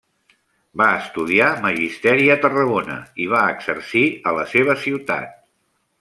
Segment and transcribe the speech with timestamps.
[0.81, 5.37] Va estudiar magisteri a Tarragona i va exercir a la seva ciutat.